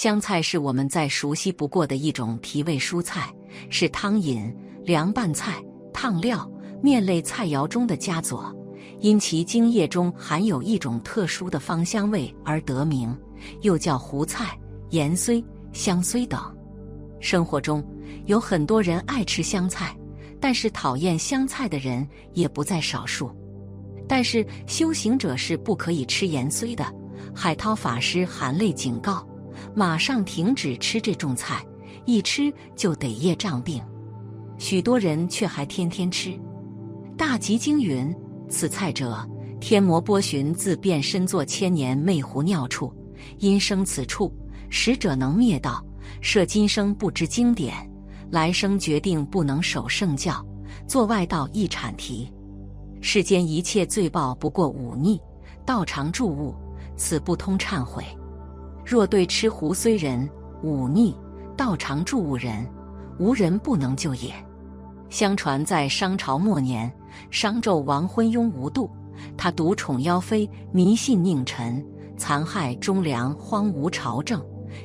[0.00, 3.30] 香菜是我们再熟悉不过的一种提味蔬菜，
[3.68, 4.50] 是汤饮、
[4.82, 5.62] 凉拌菜、
[5.92, 6.50] 烫料、
[6.82, 8.50] 面类菜肴中的佳佐。
[9.00, 13.14] 因其茎叶中含有一种特殊的芳香味而得名，
[13.60, 14.58] 又叫胡菜、
[14.88, 16.40] 盐荽、香荽等。
[17.20, 17.86] 生活中
[18.24, 19.94] 有很多人爱吃香菜，
[20.40, 23.30] 但是讨厌香菜的人也不在少数。
[24.08, 26.90] 但是修行者是不可以吃盐荽的。
[27.34, 29.28] 海涛法师含泪警告，
[29.74, 31.64] 马上停止吃这种菜，
[32.04, 33.82] 一吃就得业障病。
[34.58, 36.38] 许多人却还天天吃。
[37.16, 38.14] 大集经云。
[38.48, 39.24] 此菜者，
[39.60, 42.92] 天魔波旬自变身作千年魅狐尿处，
[43.38, 44.32] 因生此处，
[44.68, 45.84] 使者能灭道。
[46.20, 47.72] 设今生不知经典，
[48.30, 50.44] 来生决定不能守圣教，
[50.88, 52.28] 做外道一铲提。
[53.00, 55.20] 世间一切罪报不过忤逆，
[55.64, 56.54] 道常助物，
[56.96, 58.04] 此不通忏悔。
[58.84, 60.28] 若对吃胡虽人
[60.62, 61.16] 忤逆，
[61.56, 62.66] 道常助物人，
[63.18, 64.32] 无人不能救也。
[65.08, 66.92] 相传在商朝末年。
[67.28, 68.88] 商纣王昏庸无度，
[69.36, 71.84] 他独宠妖妃，迷信佞臣，
[72.16, 74.40] 残害忠良，荒芜朝政，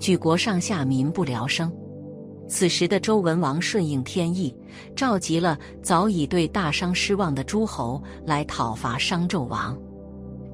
[0.00, 1.72] 举国上下民不聊生。
[2.48, 4.52] 此时的周文王顺应天意，
[4.96, 9.78] 召集了早已对大商失望的诸侯来讨伐商纣王。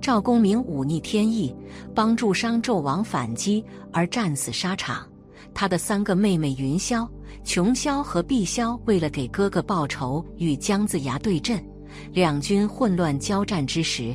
[0.04, 1.56] 赵公明忤逆天意，
[1.94, 5.08] 帮助商纣王反击而战死沙场。
[5.54, 7.08] 他的三个妹妹云霄。
[7.42, 11.58] 琼霄和碧霄为了给哥哥报仇，与姜子牙对阵。
[12.12, 14.14] 两军混乱交战之时，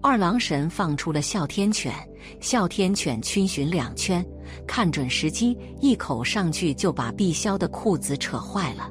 [0.00, 1.92] 二郎神放出了哮天犬。
[2.40, 4.24] 哮天犬逡巡两圈，
[4.66, 8.90] 看准时机，一口上去就把碧霄的裤子扯坏了。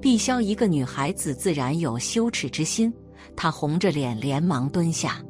[0.00, 2.94] 碧霄一个女孩子，自然有羞耻之心，
[3.34, 5.20] 她红着脸连忙蹲下。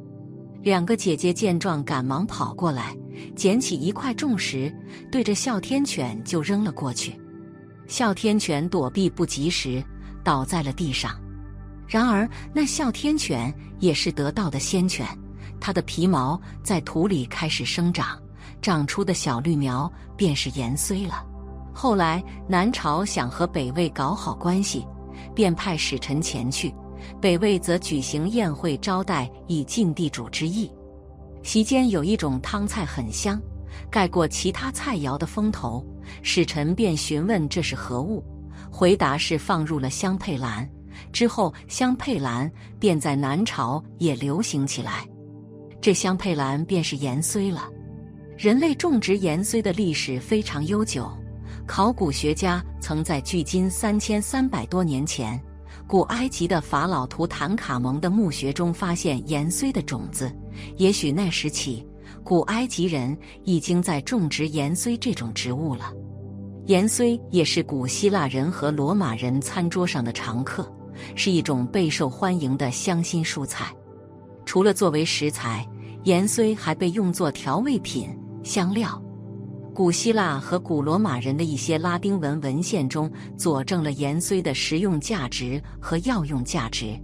[0.65, 2.97] 两个姐姐见状，赶忙跑过来，
[3.35, 4.75] 捡起一块重石，
[5.11, 7.15] 对着哮天犬就扔了过去。
[7.85, 9.85] 哮天犬躲避不及时，
[10.23, 11.15] 倒在了地上。
[11.87, 15.07] 然而，那哮天犬也是得道的仙犬，
[15.61, 18.19] 它的皮毛在土里开始生长，
[18.59, 19.87] 长出的小绿苗
[20.17, 21.23] 便是盐荽了。
[21.75, 24.83] 后来，南朝想和北魏搞好关系，
[25.35, 26.73] 便派使臣前去，
[27.21, 30.69] 北魏则举行宴会招待，以尽地主之谊。
[31.43, 33.41] 席间有一种汤菜很香。
[33.91, 35.85] 盖过其他菜肴的风头，
[36.21, 38.23] 使臣便询问这是何物，
[38.71, 40.67] 回答是放入了香佩兰。
[41.11, 45.05] 之后，香佩兰便在南朝也流行起来。
[45.81, 47.69] 这香佩兰便是盐荽了。
[48.37, 51.11] 人类种植盐荽的历史非常悠久，
[51.67, 55.37] 考古学家曾在距今三千三百多年前，
[55.87, 60.31] 古埃及的法老图坦卡蒙的墓穴中发现盐荽的种子。
[60.77, 61.85] 也许那时起。
[62.23, 65.93] 古埃及人已经在种植盐荽这种植物了，
[66.65, 70.67] 盐荽也是古希腊人和罗马人餐桌上的常客，
[71.13, 73.71] 是一种备受欢迎的香辛蔬菜。
[74.43, 75.67] 除了作为食材，
[76.03, 78.09] 盐荽还被用作调味品、
[78.43, 78.99] 香料。
[79.75, 86.97] 古希腊和古罗马人的一些拉丁文文献中佐证了盐荽的食用价值和药用价值。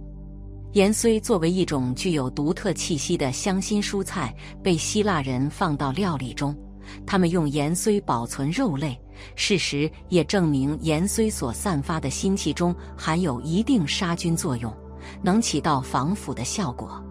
[0.72, 6.56] 盐荽作为一种具有独特气息的香辛蔬菜，被希腊人放到料理中。
[7.04, 8.98] 他们用盐荽保存肉类，
[9.36, 14.74] 事实也证明盐荽所散发的腥气中含有一定杀菌作用，
[15.22, 17.04] 能起到防腐的效果。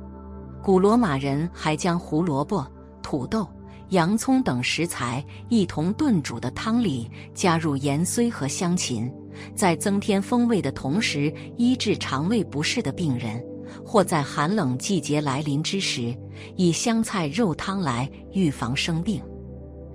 [0.63, 2.65] 古罗马人还将胡萝卜、
[3.03, 3.47] 土豆、
[3.91, 9.11] 洋葱等食材一同炖煮的汤里加入盐荽和香芹，
[9.53, 13.41] 在增添风味的同时，医治肠胃不适的病人。
[13.85, 16.15] 或在寒冷季节来临之时，
[16.55, 19.21] 以香菜肉汤来预防生病。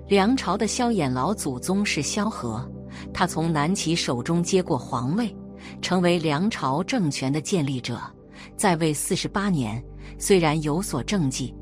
[0.07, 2.67] 梁朝的萧衍老祖宗是萧何，
[3.11, 5.35] 他从南齐手中接过皇位，
[5.81, 7.99] 成为梁朝政权的建立者，
[8.55, 9.83] 在位四十八年。
[10.19, 11.53] 虽然有所政绩，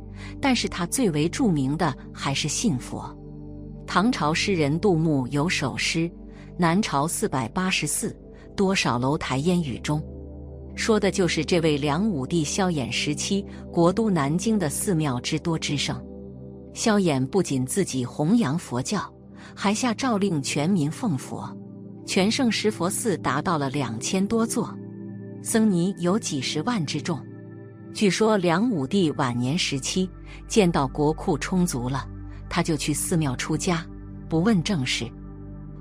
[0.41, 3.15] 但是他最为著名的还是信佛。
[3.87, 6.09] 唐朝诗人杜牧有首诗
[6.57, 8.15] ：“南朝四百八十寺，
[8.55, 10.03] 多少楼台烟雨中。”
[10.75, 16.03] 说的就是这位梁武帝萧衍时期国都南京的寺庙之多之盛。
[16.73, 19.01] 萧衍不仅自己弘扬佛教，
[19.55, 21.49] 还下诏令全民奉佛，
[22.05, 24.77] 全盛石佛寺达到了两千多座，
[25.41, 27.17] 僧尼有几十万之众。
[27.95, 30.09] 据说梁武帝晚年时期
[30.49, 32.05] 见到国库充足了，
[32.49, 33.85] 他就去寺庙出家，
[34.27, 35.09] 不问政事。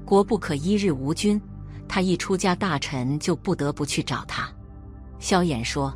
[0.04, 1.42] 国不可一日无君，
[1.88, 4.48] 他一出家，大臣就不得不去找他。
[5.18, 5.92] 萧衍说：“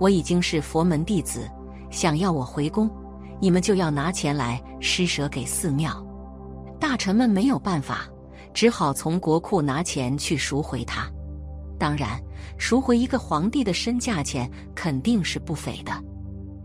[0.00, 1.46] 我已经是佛门弟子，
[1.90, 2.90] 想要我回宫，
[3.38, 6.02] 你们就要拿钱来施舍给寺庙。”
[6.80, 8.08] 大臣们没有办法，
[8.54, 11.06] 只好从国库拿钱去赎回他。
[11.78, 12.20] 当然，
[12.58, 15.92] 赎回一个皇帝的身价钱肯定是不菲的。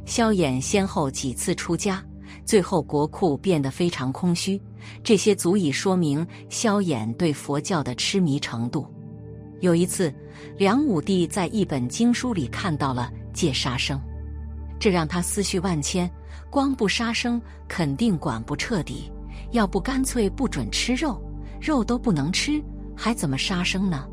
[0.05, 2.03] 萧衍先后几次出家，
[2.43, 4.61] 最后国库变得非常空虚，
[5.03, 8.85] 这些足以说明萧衍对佛教的痴迷程度。
[9.61, 10.13] 有一次，
[10.57, 13.97] 梁武帝在一本经书里看到了戒杀生，
[14.79, 16.09] 这让他思绪万千。
[16.49, 19.11] 光不杀生肯定管不彻底，
[19.53, 21.19] 要不干脆不准吃肉，
[21.59, 22.63] 肉都不能吃，
[22.95, 24.07] 还怎么杀生呢？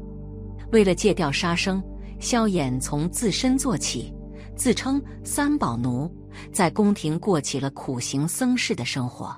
[0.72, 1.82] 为了戒掉杀生，
[2.18, 4.12] 萧衍从自身做起，
[4.54, 6.10] 自称三宝奴，
[6.52, 9.34] 在宫廷过起了苦行僧式的生活。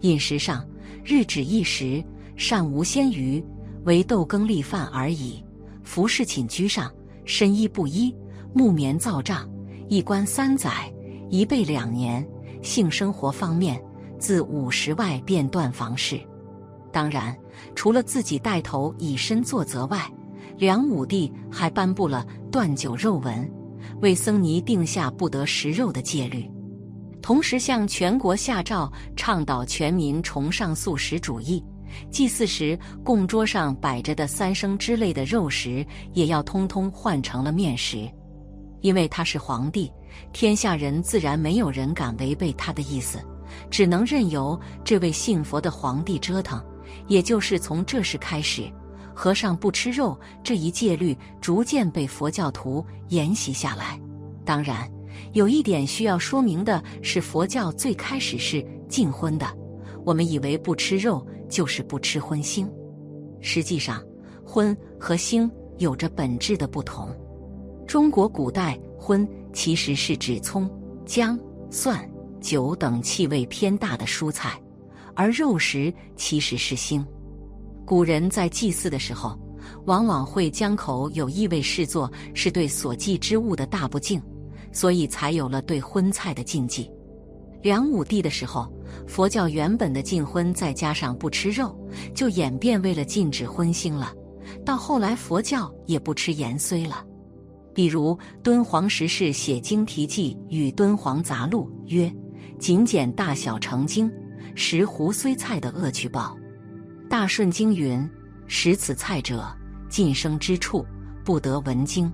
[0.00, 0.66] 饮食上，
[1.04, 2.02] 日只一食，
[2.36, 3.44] 膳无鲜鱼，
[3.84, 5.42] 唯豆羹粒饭而已。
[5.82, 6.92] 服饰寝居上，
[7.24, 8.14] 身衣不衣，
[8.54, 9.48] 木棉皂帐，
[9.88, 10.90] 一官三载。
[11.30, 12.26] 一备两年，
[12.62, 13.82] 性生活方面，
[14.18, 16.20] 自五十外便断房事。
[16.92, 17.36] 当然，
[17.74, 20.08] 除了自己带头以身作则外，
[20.56, 23.50] 梁武帝还颁布了断酒肉文，
[24.00, 26.48] 为僧尼定下不得食肉的戒律，
[27.20, 31.62] 同时向全国下诏，倡导全民崇尚素食主义。
[32.10, 38.10] 祭祀时供桌上摆着的三牲之类的肉食，也要通通换成了面食，
[38.80, 39.90] 因为他是皇帝。
[40.32, 43.18] 天下人自然没有人敢违背他的意思，
[43.70, 46.60] 只能任由这位信佛的皇帝折腾。
[47.08, 48.70] 也就是从这时开始，
[49.14, 53.98] 和尚不吃肉这一戒律逐渐被佛教徒沿袭下来。
[54.44, 54.90] 当然，
[55.32, 59.46] 有一点需要说明的是，佛教最开始是禁荤的。
[60.04, 62.68] 我们以为不吃肉就是不吃荤腥，
[63.40, 64.02] 实际上，
[64.44, 67.08] 荤和腥有着本质的不同。
[67.86, 69.26] 中国古代荤。
[69.56, 70.68] 其实是指葱、
[71.06, 71.38] 姜、
[71.70, 72.10] 蒜、
[72.40, 74.60] 酒等气味偏大的蔬菜，
[75.14, 77.06] 而肉食其实是腥。
[77.84, 79.38] 古人在祭祀的时候，
[79.86, 84.20] 往往会将口有异味视作是对所祭之物的大不敬，
[84.72, 86.90] 所以才有了对荤菜的禁忌。
[87.62, 88.72] 梁武帝的时候，
[89.06, 91.74] 佛教原本的禁荤，再加上不吃肉，
[92.14, 94.12] 就演变为了禁止荤腥了。
[94.64, 97.04] 到后来，佛教也不吃盐虽了。
[97.74, 102.14] 比如敦煌石室写经题记与敦煌杂录曰
[102.58, 104.10] ：“仅简大小成经，
[104.54, 106.36] 食胡荽菜的恶趣报。”
[107.14, 108.10] 大顺经云
[108.48, 109.46] ：“食此菜者，
[109.88, 110.84] 尽生之处
[111.24, 112.12] 不得闻经。”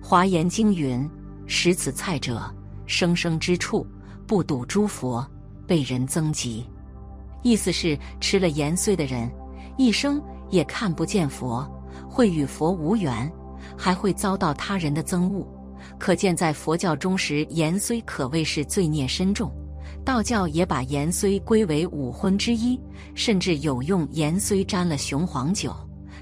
[0.00, 1.04] 华严经云
[1.48, 2.40] ：“食此菜者，
[2.86, 3.84] 生生之处
[4.28, 5.28] 不睹诸佛，
[5.66, 6.64] 被人增疾。”
[7.42, 9.28] 意思是吃了盐荽的人，
[9.76, 11.68] 一生也看不见佛，
[12.08, 13.28] 会与佛无缘。
[13.76, 15.44] 还会遭到他人的憎恶，
[15.98, 19.52] 可见在佛教中食盐荽可谓是罪孽深重。
[20.04, 22.80] 道教也把盐荽归为五荤之一，
[23.14, 25.74] 甚至有用盐荽沾了雄黄酒，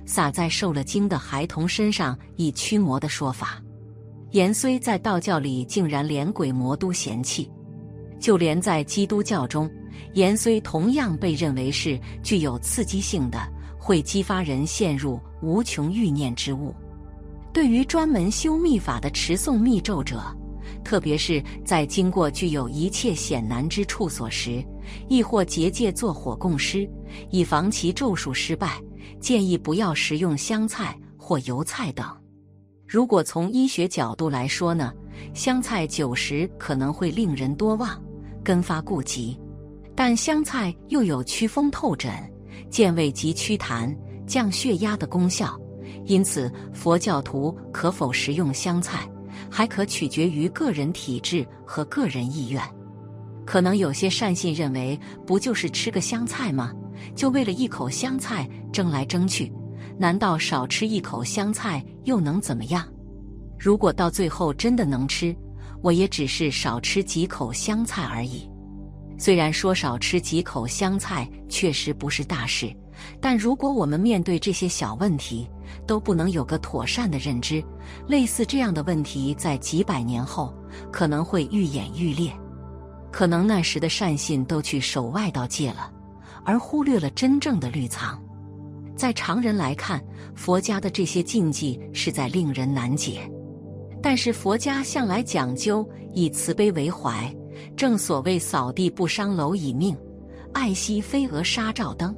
[0.05, 3.63] 撒在受了惊的孩童身上以驱魔的说法。
[4.33, 7.51] 盐荽在道教里竟然连鬼魔都嫌弃，
[8.21, 9.71] 就连在基督教中，
[10.15, 13.39] 盐荽同样被认为是具有刺激性的，
[13.79, 16.75] 会激发人陷入无穷欲念之物。
[17.55, 20.23] 对于专门修密法的持诵密咒者，
[20.85, 24.65] 特别是在经过具有一切险难之处所时，
[25.09, 26.89] 亦或结界做火供师，
[27.31, 28.81] 以防其咒术失败，
[29.21, 32.07] 建议不要食用香菜或油菜等。
[32.87, 34.93] 如果从医学角度来说呢，
[35.35, 38.03] 香菜久食可能会令人多忘、
[38.43, 39.39] 根发痼疾，
[39.95, 42.11] 但香菜又有祛风透疹、
[42.71, 43.95] 健胃及祛痰、
[44.27, 45.61] 降血压的功效。
[46.07, 49.07] 因此，佛教徒可否食用香菜，
[49.51, 52.63] 还可取决于个人体质和个人意愿。
[53.47, 56.73] 可能有些善信认为，不就是吃个香菜吗？
[57.15, 59.53] 就为了一口香菜争来争去，
[59.99, 62.87] 难道少吃一口香菜又能怎么样？
[63.59, 65.35] 如果到最后真的能吃，
[65.83, 68.49] 我也只是少吃几口香菜而已。
[69.19, 72.75] 虽然说少吃几口香菜确实不是大事。
[73.21, 75.49] 但如果我们面对这些小问题
[75.87, 77.63] 都不能有个妥善的认知，
[78.07, 80.55] 类似这样的问题在几百年后
[80.93, 82.33] 可能会愈演愈烈。
[83.11, 85.91] 可能那时的善信都去守外道戒了，
[86.45, 88.23] 而忽略了真正的律藏。
[88.95, 90.03] 在常人来看，
[90.35, 93.21] 佛家的这些禁忌是在令人难解。
[94.03, 97.35] 但是佛家向来讲究以慈悲为怀，
[97.77, 99.97] 正所谓扫地不伤蝼蚁命，
[100.53, 102.15] 爱惜飞蛾杀照灯。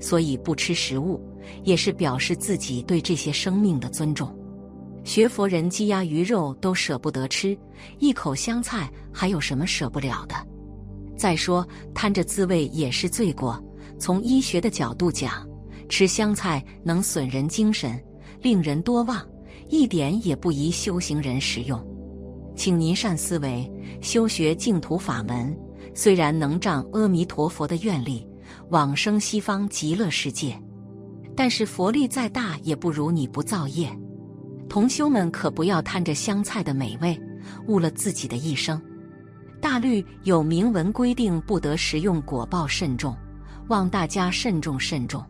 [0.00, 1.20] 所以不吃食物，
[1.64, 4.34] 也是表示自己对这些生命的尊重。
[5.04, 7.56] 学佛人鸡鸭鱼肉都舍不得吃，
[7.98, 10.34] 一口香菜还有什么舍不了的？
[11.16, 13.62] 再说贪着滋味也是罪过，
[13.98, 15.46] 从医学的角度讲，
[15.88, 18.02] 吃香菜能损人精神，
[18.42, 19.26] 令人多忘，
[19.68, 21.82] 一点也不宜修行人食用。
[22.54, 23.70] 请您善思维，
[24.02, 25.56] 修学净土法门，
[25.94, 28.26] 虽然能仗阿弥陀佛的愿力
[28.68, 30.60] 往生西方极乐世界，
[31.40, 33.90] 但是佛力再大也不如你不造业。
[34.68, 37.18] 同修们可不要贪着香菜的美味，
[37.66, 38.78] 误了自己的一生。
[39.58, 43.16] 大律有明文规定，不得食用，果报甚重，
[43.68, 45.24] 望大家慎重慎重。